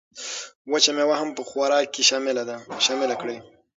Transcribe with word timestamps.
وچه 0.71 0.91
مېوه 0.95 1.15
هم 1.21 1.29
په 1.37 1.41
خوراک 1.49 1.85
کې 1.95 2.01
شامله 2.85 3.15
کړئ. 3.21 3.37